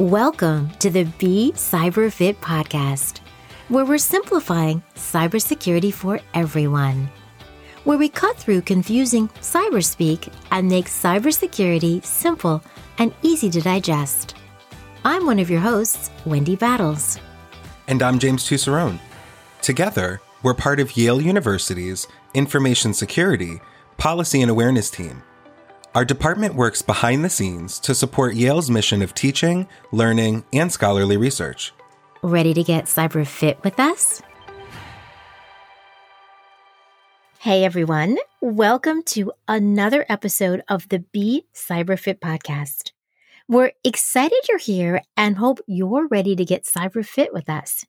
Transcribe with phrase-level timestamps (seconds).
[0.00, 3.20] Welcome to the Be Cyber Fit podcast,
[3.68, 7.10] where we're simplifying cybersecurity for everyone.
[7.84, 12.62] Where we cut through confusing cyberspeak and make cybersecurity simple
[12.96, 14.36] and easy to digest.
[15.04, 17.18] I'm one of your hosts, Wendy Battles.
[17.86, 18.98] And I'm James Tusserone.
[19.60, 23.60] Together, we're part of Yale University's Information Security
[23.98, 25.22] Policy and Awareness team
[25.94, 31.16] our department works behind the scenes to support Yale's mission of teaching, learning, and scholarly
[31.16, 31.72] research.
[32.22, 34.22] Ready to get cyber fit with us?
[37.40, 42.92] Hey everyone, welcome to another episode of the Be Cyber Fit podcast.
[43.48, 47.84] We're excited you're here and hope you're ready to get cyber fit with us.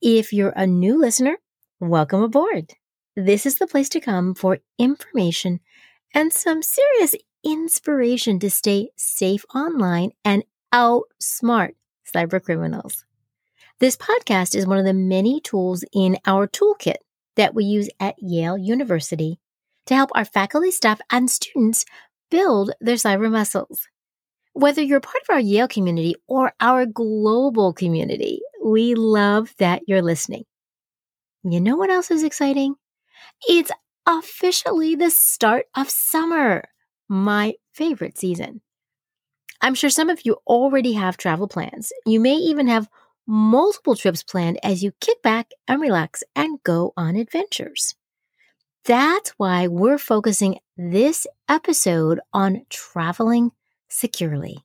[0.00, 1.38] If you're a new listener,
[1.80, 2.74] welcome aboard.
[3.16, 5.58] This is the place to come for information
[6.14, 11.74] and some serious inspiration to stay safe online and outsmart
[12.14, 13.04] cyber criminals.
[13.80, 16.96] This podcast is one of the many tools in our toolkit
[17.36, 19.38] that we use at Yale University
[19.86, 21.84] to help our faculty, staff, and students
[22.30, 23.86] build their cyber muscles.
[24.52, 30.02] Whether you're part of our Yale community or our global community, we love that you're
[30.02, 30.44] listening.
[31.44, 32.74] You know what else is exciting?
[33.46, 33.70] It's
[34.08, 36.64] officially the start of summer,
[37.08, 38.62] my favorite season.
[39.60, 41.92] I'm sure some of you already have travel plans.
[42.06, 42.88] You may even have
[43.26, 47.96] multiple trips planned as you kick back and relax and go on adventures.
[48.86, 53.50] That's why we're focusing this episode on traveling
[53.90, 54.64] securely.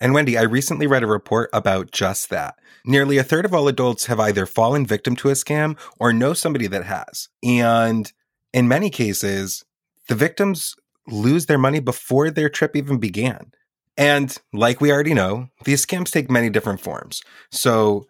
[0.00, 2.56] And Wendy, I recently read a report about just that.
[2.84, 6.32] Nearly a third of all adults have either fallen victim to a scam or know
[6.32, 7.28] somebody that has.
[7.44, 8.10] And
[8.52, 9.64] in many cases,
[10.08, 10.74] the victims
[11.06, 13.52] lose their money before their trip even began.
[13.96, 17.22] And like we already know, these scams take many different forms.
[17.50, 18.06] So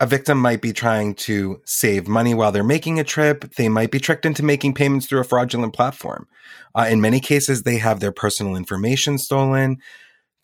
[0.00, 3.54] a victim might be trying to save money while they're making a trip.
[3.54, 6.26] They might be tricked into making payments through a fraudulent platform.
[6.74, 9.76] Uh, in many cases, they have their personal information stolen,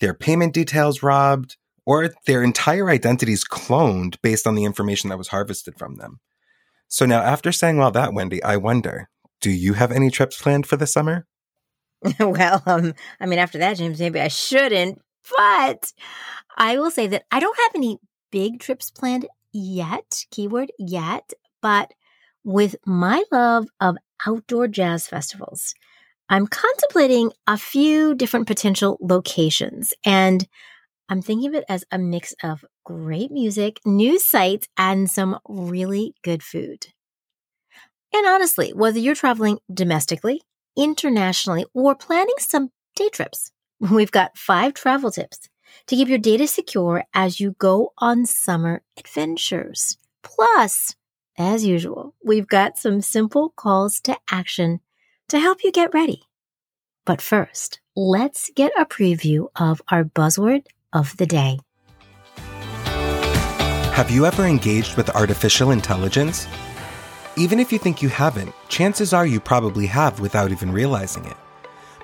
[0.00, 5.28] their payment details robbed, or their entire identities cloned based on the information that was
[5.28, 6.20] harvested from them.
[6.88, 9.08] So now, after saying all that, Wendy, I wonder,
[9.40, 11.26] do you have any trips planned for the summer?
[12.20, 15.00] well, um, I mean, after that, James, maybe I shouldn't,
[15.36, 15.92] but
[16.56, 17.98] I will say that I don't have any
[18.30, 21.92] big trips planned yet, keyword yet, but
[22.44, 25.74] with my love of outdoor jazz festivals,
[26.28, 30.46] I'm contemplating a few different potential locations and
[31.08, 36.14] I'm thinking of it as a mix of great music, new sights, and some really
[36.24, 36.86] good food.
[38.14, 40.40] And honestly, whether you're traveling domestically,
[40.74, 45.50] internationally, or planning some day trips, we've got five travel tips
[45.86, 49.98] to keep your data secure as you go on summer adventures.
[50.22, 50.96] Plus,
[51.36, 54.80] as usual, we've got some simple calls to action
[55.28, 56.22] to help you get ready.
[57.04, 61.58] But first, let's get a preview of our buzzword of the day.
[63.98, 66.46] Have you ever engaged with artificial intelligence?
[67.34, 71.36] Even if you think you haven't, chances are you probably have without even realizing it.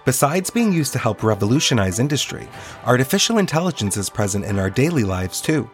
[0.05, 2.49] Besides being used to help revolutionize industry,
[2.85, 5.71] artificial intelligence is present in our daily lives too.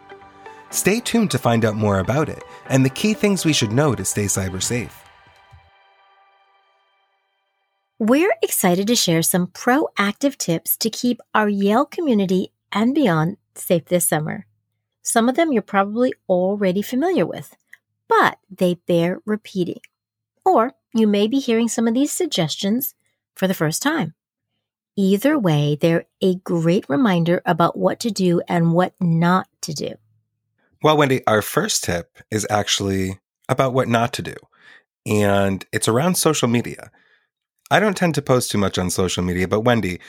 [0.69, 3.95] Stay tuned to find out more about it and the key things we should know
[3.95, 5.03] to stay cyber safe.
[7.97, 13.85] We're excited to share some proactive tips to keep our Yale community and beyond safe
[13.85, 14.45] this summer.
[15.03, 17.55] Some of them you're probably already familiar with
[18.11, 19.79] but they bear repeating.
[20.43, 22.93] Or you may be hearing some of these suggestions
[23.37, 24.15] for the first time.
[24.97, 29.93] Either way, they're a great reminder about what to do and what not to do.
[30.83, 34.35] Well, Wendy, our first tip is actually about what not to do,
[35.05, 36.91] and it's around social media.
[37.69, 40.01] I don't tend to post too much on social media, but Wendy,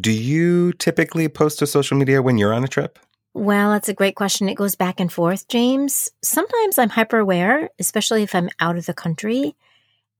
[0.00, 2.98] do you typically post to social media when you're on a trip?
[3.38, 4.48] Well, that's a great question.
[4.48, 6.10] It goes back and forth, James.
[6.24, 9.54] Sometimes I'm hyper aware, especially if I'm out of the country.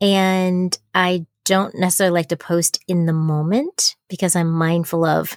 [0.00, 5.36] And I don't necessarily like to post in the moment because I'm mindful of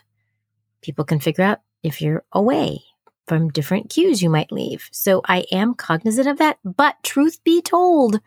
[0.83, 2.83] people can figure out if you're away
[3.25, 4.87] from different cues you might leave.
[4.91, 6.59] So I am cognizant of that.
[6.63, 8.19] But truth be told,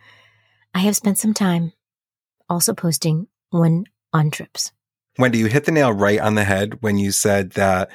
[0.74, 1.72] I have spent some time
[2.48, 4.72] also posting when on trips.
[5.16, 7.92] Wendy, you hit the nail right on the head when you said that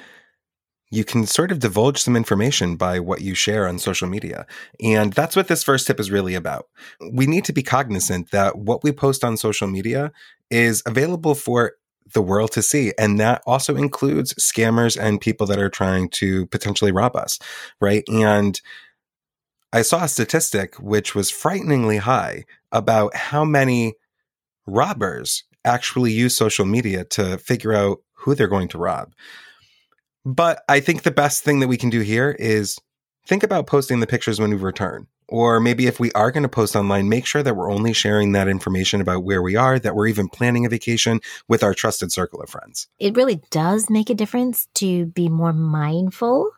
[0.91, 4.45] you can sort of divulge some information by what you share on social media.
[4.83, 6.67] And that's what this first tip is really about.
[7.11, 10.11] We need to be cognizant that what we post on social media
[10.49, 11.73] is available for
[12.13, 12.91] the world to see.
[12.97, 17.37] And that also includes scammers and people that are trying to potentially rob us,
[17.79, 18.03] right?
[18.07, 18.59] And
[19.71, 23.93] I saw a statistic which was frighteningly high about how many
[24.65, 29.13] robbers actually use social media to figure out who they're going to rob.
[30.29, 32.77] But I think the best thing that we can do here is
[33.25, 35.07] think about posting the pictures when we return.
[35.27, 38.33] Or maybe if we are going to post online, make sure that we're only sharing
[38.33, 42.11] that information about where we are, that we're even planning a vacation with our trusted
[42.11, 42.87] circle of friends.
[42.99, 46.51] It really does make a difference to be more mindful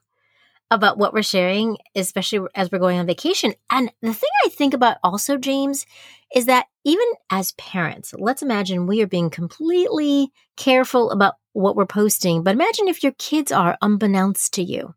[0.71, 3.53] about what we're sharing, especially as we're going on vacation.
[3.69, 5.85] And the thing I think about also, James,
[6.33, 11.85] is that even as parents, let's imagine we are being completely careful about what we're
[11.85, 14.95] posting, but imagine if your kids are unbeknownst to you.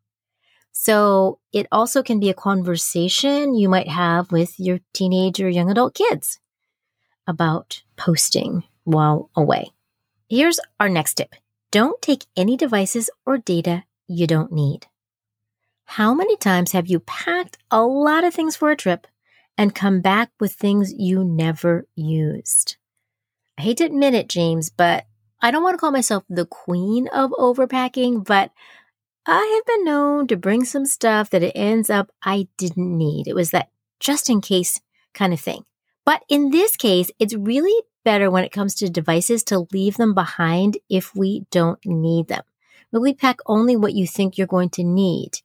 [0.70, 5.70] So it also can be a conversation you might have with your teenage or young
[5.70, 6.38] adult kids
[7.26, 9.70] about posting while away.
[10.28, 11.34] Here's our next tip.
[11.72, 14.86] Don't take any devices or data you don't need.
[15.84, 19.06] How many times have you packed a lot of things for a trip
[19.56, 22.76] and come back with things you never used?
[23.58, 25.06] I hate to admit it, James, but
[25.40, 28.50] I don't want to call myself the queen of overpacking, but
[29.26, 33.28] I have been known to bring some stuff that it ends up I didn't need.
[33.28, 33.70] It was that
[34.00, 34.80] just in case
[35.12, 35.64] kind of thing.
[36.04, 40.12] But in this case, it's really better when it comes to devices to leave them
[40.12, 42.42] behind if we don't need them.
[42.92, 45.40] Really pack only what you think you're going to need.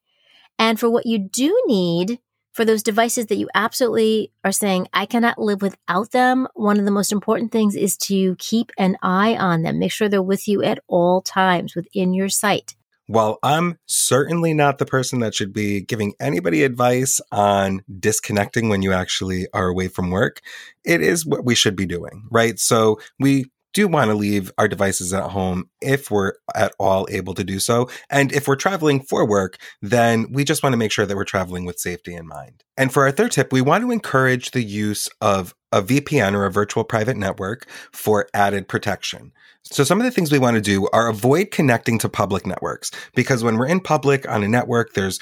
[0.59, 2.19] And for what you do need,
[2.51, 6.85] for those devices that you absolutely are saying, I cannot live without them, one of
[6.85, 9.79] the most important things is to keep an eye on them.
[9.79, 12.75] Make sure they're with you at all times within your sight.
[13.07, 18.83] While I'm certainly not the person that should be giving anybody advice on disconnecting when
[18.83, 20.41] you actually are away from work,
[20.83, 22.59] it is what we should be doing, right?
[22.59, 27.33] So we do want to leave our devices at home if we're at all able
[27.35, 27.89] to do so.
[28.09, 31.23] And if we're traveling for work, then we just want to make sure that we're
[31.23, 32.63] traveling with safety in mind.
[32.77, 36.45] And for our third tip, we want to encourage the use of a VPN or
[36.45, 39.31] a virtual private network for added protection.
[39.63, 42.91] So some of the things we want to do are avoid connecting to public networks
[43.13, 45.19] because when we're in public on a network, there's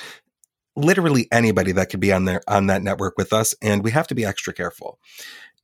[0.75, 4.07] literally anybody that could be on there on that network with us and we have
[4.07, 4.99] to be extra careful.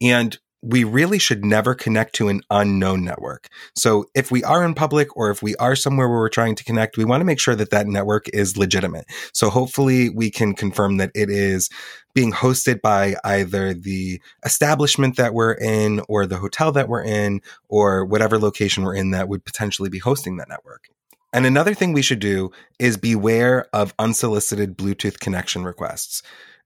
[0.02, 3.50] And we really should never connect to an unknown network.
[3.76, 6.64] So if we are in public or if we are somewhere where we're trying to
[6.64, 9.06] connect, we want to make sure that that network is legitimate.
[9.34, 11.70] So hopefully we can confirm that it is
[12.14, 17.42] being hosted by either the establishment that we're in or the hotel that we're in
[17.68, 20.88] or whatever location we're in that would potentially be hosting that network.
[21.34, 26.22] And another thing we should do is beware of unsolicited Bluetooth connection requests.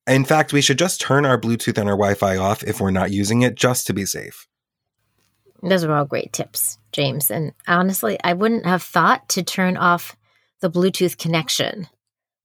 [0.07, 2.91] In fact, we should just turn our Bluetooth and our Wi Fi off if we're
[2.91, 4.47] not using it just to be safe.
[5.61, 7.29] Those are all great tips, James.
[7.29, 10.15] And honestly, I wouldn't have thought to turn off
[10.61, 11.87] the Bluetooth connection.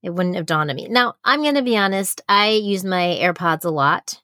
[0.01, 0.87] It wouldn't have dawned on me.
[0.89, 4.19] Now, I'm going to be honest, I use my AirPods a lot.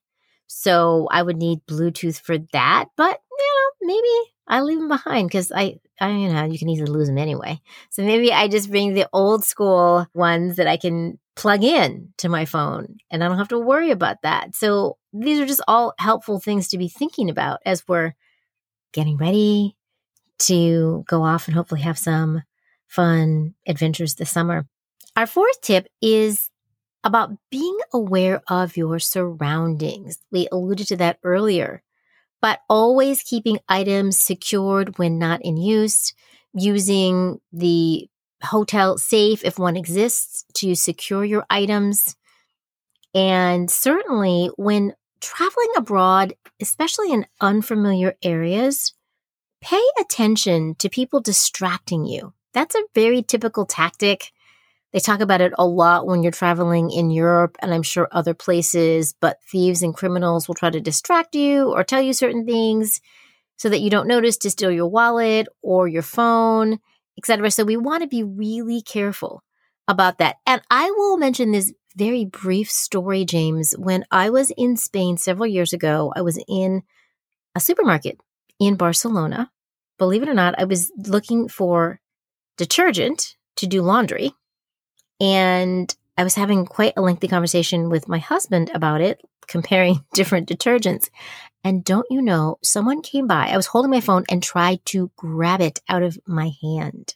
[0.47, 2.85] So I would need Bluetooth for that.
[2.97, 6.69] But, you know, maybe I leave them behind because I, I, you know, you can
[6.69, 7.61] easily lose them anyway.
[7.91, 12.27] So maybe I just bring the old school ones that I can plug in to
[12.29, 14.55] my phone and I don't have to worry about that.
[14.55, 18.13] So these are just all helpful things to be thinking about as we're
[18.91, 19.77] getting ready
[20.39, 22.43] to go off and hopefully have some
[22.87, 24.67] fun adventures this summer.
[25.15, 26.49] Our fourth tip is
[27.03, 30.17] about being aware of your surroundings.
[30.31, 31.83] We alluded to that earlier,
[32.41, 36.13] but always keeping items secured when not in use,
[36.53, 38.09] using the
[38.43, 42.15] hotel safe if one exists to secure your items.
[43.13, 48.93] And certainly when traveling abroad, especially in unfamiliar areas,
[49.61, 52.33] pay attention to people distracting you.
[52.53, 54.31] That's a very typical tactic.
[54.91, 58.33] They talk about it a lot when you're traveling in Europe and I'm sure other
[58.33, 62.99] places, but thieves and criminals will try to distract you or tell you certain things
[63.57, 66.79] so that you don't notice to steal your wallet or your phone
[67.19, 67.51] etc.
[67.51, 69.43] So we want to be really careful
[69.87, 70.37] about that.
[70.47, 73.75] And I will mention this very brief story, James.
[73.77, 76.81] When I was in Spain several years ago, I was in
[77.55, 78.19] a supermarket
[78.59, 79.51] in Barcelona.
[79.97, 81.99] Believe it or not, I was looking for
[82.57, 84.31] detergent to do laundry.
[85.19, 90.49] And I was having quite a lengthy conversation with my husband about it, comparing different
[90.49, 91.09] detergents.
[91.63, 93.47] And don't you know, someone came by.
[93.47, 97.15] I was holding my phone and tried to grab it out of my hand.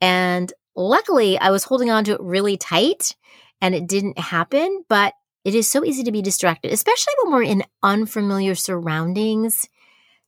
[0.00, 3.14] And luckily, I was holding on to it really tight
[3.60, 4.84] and it didn't happen.
[4.88, 9.68] But it is so easy to be distracted, especially when we're in unfamiliar surroundings,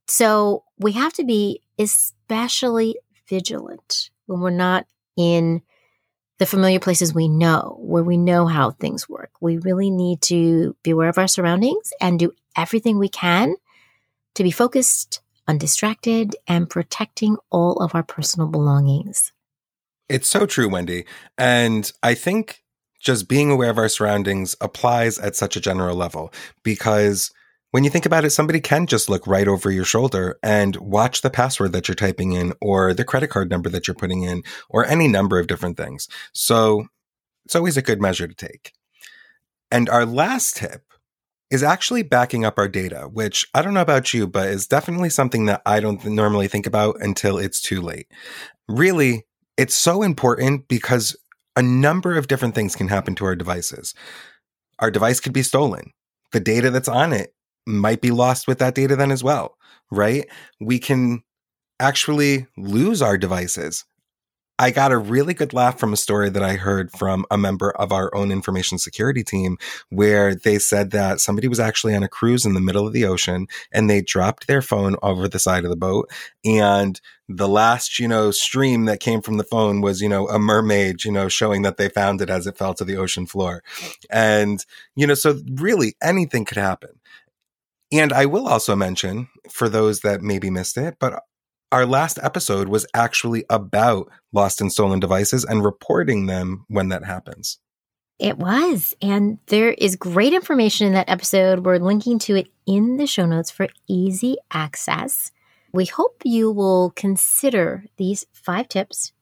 [0.06, 2.96] So we have to be especially
[3.28, 5.62] vigilant when we're not in
[6.38, 9.30] the familiar places we know, where we know how things work.
[9.40, 13.56] We really need to be aware of our surroundings and do everything we can
[14.34, 19.32] to be focused, undistracted, and protecting all of our personal belongings.
[20.08, 21.04] It's so true, Wendy.
[21.36, 22.62] And I think
[23.00, 27.32] just being aware of our surroundings applies at such a general level because
[27.70, 31.20] when you think about it, somebody can just look right over your shoulder and watch
[31.20, 34.42] the password that you're typing in or the credit card number that you're putting in
[34.70, 36.08] or any number of different things.
[36.32, 36.86] So
[37.44, 38.72] it's always a good measure to take.
[39.70, 40.82] And our last tip
[41.50, 45.10] is actually backing up our data, which I don't know about you, but is definitely
[45.10, 48.06] something that I don't normally think about until it's too late.
[48.66, 51.16] Really, it's so important because
[51.56, 53.94] a number of different things can happen to our devices.
[54.78, 55.92] Our device could be stolen.
[56.32, 57.32] The data that's on it
[57.68, 59.56] might be lost with that data then as well,
[59.90, 60.26] right?
[60.60, 61.22] We can
[61.78, 63.84] actually lose our devices.
[64.60, 67.70] I got a really good laugh from a story that I heard from a member
[67.70, 69.56] of our own information security team
[69.88, 73.04] where they said that somebody was actually on a cruise in the middle of the
[73.04, 76.10] ocean and they dropped their phone over the side of the boat
[76.44, 80.38] and the last, you know, stream that came from the phone was, you know, a
[80.38, 83.62] mermaid, you know, showing that they found it as it fell to the ocean floor.
[84.10, 84.64] And,
[84.96, 86.98] you know, so really anything could happen.
[87.90, 91.22] And I will also mention for those that maybe missed it, but
[91.72, 97.04] our last episode was actually about lost and stolen devices and reporting them when that
[97.04, 97.58] happens.
[98.18, 98.94] It was.
[99.00, 101.64] And there is great information in that episode.
[101.64, 105.30] We're linking to it in the show notes for easy access.
[105.72, 109.12] We hope you will consider these five tips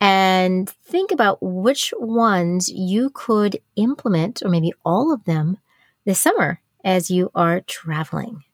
[0.00, 5.58] and think about which ones you could implement, or maybe all of them,
[6.04, 8.44] this summer as you are traveling.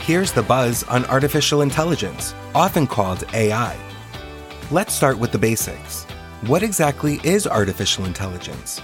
[0.00, 3.74] Here's the buzz on artificial intelligence, often called AI.
[4.70, 6.04] Let's start with the basics.
[6.42, 8.82] What exactly is artificial intelligence?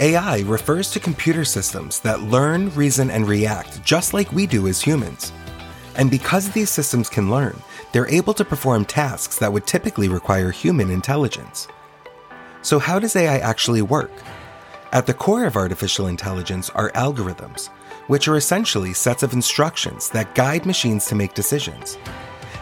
[0.00, 4.80] AI refers to computer systems that learn, reason, and react just like we do as
[4.80, 5.32] humans.
[5.96, 7.56] And because these systems can learn,
[7.92, 11.68] they're able to perform tasks that would typically require human intelligence.
[12.62, 14.10] So, how does AI actually work?
[14.94, 17.66] At the core of artificial intelligence are algorithms,
[18.06, 21.98] which are essentially sets of instructions that guide machines to make decisions.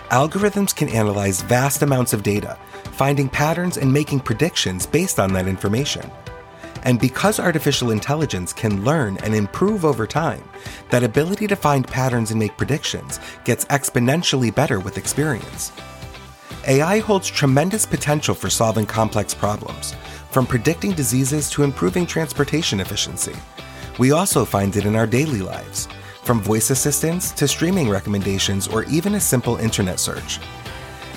[0.08, 2.58] Algorithms can analyze vast amounts of data,
[2.92, 6.10] finding patterns and making predictions based on that information.
[6.84, 10.42] And because artificial intelligence can learn and improve over time,
[10.88, 15.70] that ability to find patterns and make predictions gets exponentially better with experience.
[16.68, 19.94] AI holds tremendous potential for solving complex problems,
[20.30, 23.34] from predicting diseases to improving transportation efficiency.
[23.98, 25.88] We also find it in our daily lives,
[26.22, 30.38] from voice assistants to streaming recommendations or even a simple internet search.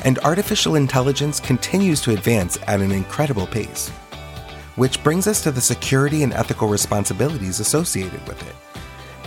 [0.04, 3.90] And artificial intelligence continues to advance at an incredible pace.
[4.78, 8.56] Which brings us to the security and ethical responsibilities associated with it.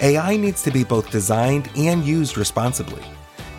[0.03, 3.05] AI needs to be both designed and used responsibly.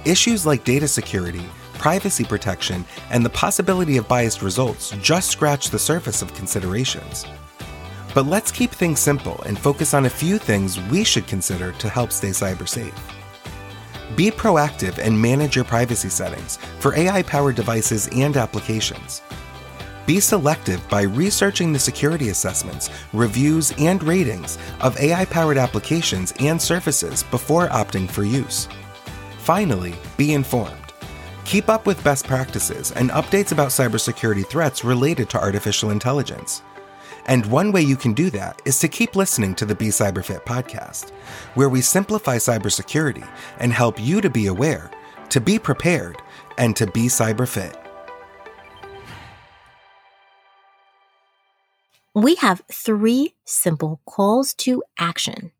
[0.06, 1.46] Issues like data security,
[1.79, 7.25] privacy protection, and the possibility of biased results just scratch the surface of considerations.
[8.13, 11.89] But let's keep things simple and focus on a few things we should consider to
[11.89, 12.93] help stay cyber safe.
[14.15, 19.21] Be proactive and manage your privacy settings for AI powered devices and applications.
[20.05, 26.59] Be selective by researching the security assessments, reviews, and ratings of AI powered applications and
[26.59, 28.67] services before opting for use.
[29.38, 30.78] Finally, be informed.
[31.50, 36.62] Keep up with best practices and updates about cybersecurity threats related to artificial intelligence.
[37.25, 40.46] And one way you can do that is to keep listening to the Be Cyberfit
[40.46, 41.10] podcast,
[41.56, 43.27] where we simplify cybersecurity
[43.58, 44.91] and help you to be aware,
[45.29, 46.22] to be prepared,
[46.60, 47.75] and to be cyberfit.
[52.13, 55.51] We have three simple calls to action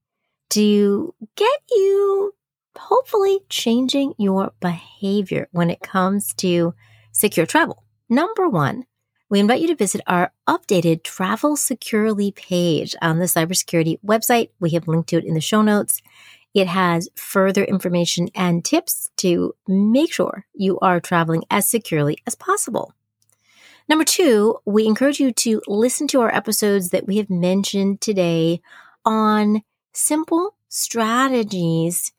[0.51, 2.36] to get you
[2.77, 6.73] hopefully changing your behavior when it comes to
[7.11, 7.83] secure travel.
[8.09, 8.85] Number one,
[9.29, 14.49] we invite you to visit our updated Travel Securely page on the cybersecurity website.
[14.59, 16.01] We have linked to it in the show notes.
[16.55, 22.33] It has further information and tips to make sure you are traveling as securely as
[22.33, 22.93] possible.
[23.88, 28.61] Number two, we encourage you to listen to our episodes that we have mentioned today
[29.05, 29.61] on
[29.93, 32.11] simple strategies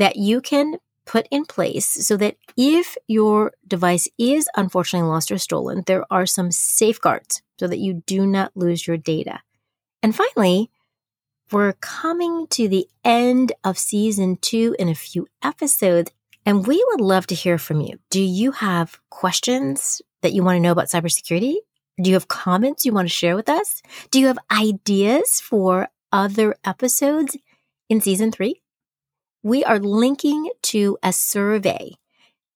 [0.00, 5.38] that you can put in place so that if your device is unfortunately lost or
[5.38, 9.40] stolen, there are some safeguards so that you do not lose your data.
[10.02, 10.70] And finally,
[11.52, 16.12] We're coming to the end of season two in a few episodes,
[16.46, 17.98] and we would love to hear from you.
[18.08, 21.56] Do you have questions that you want to know about cybersecurity?
[22.00, 23.82] Do you have comments you want to share with us?
[24.12, 27.36] Do you have ideas for other episodes
[27.88, 28.62] in season three?
[29.42, 31.92] We are linking to a survey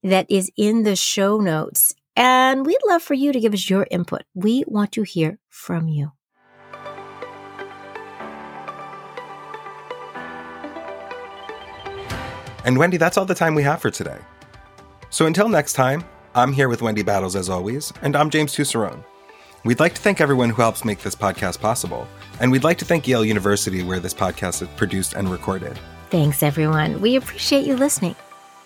[0.02, 3.86] that is in the show notes, and we'd love for you to give us your
[3.90, 4.24] input.
[4.34, 6.12] We want to hear from you.
[12.66, 14.18] And Wendy, that's all the time we have for today.
[15.08, 19.02] So until next time, I'm here with Wendy Battles as always, and I'm James Tusserone.
[19.64, 22.06] We'd like to thank everyone who helps make this podcast possible,
[22.40, 25.78] and we'd like to thank Yale University where this podcast is produced and recorded.
[26.10, 27.00] Thanks, everyone.
[27.00, 28.14] We appreciate you listening.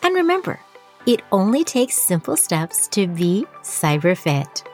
[0.03, 0.61] And remember,
[1.07, 4.68] it only takes simple steps to be cyber fit.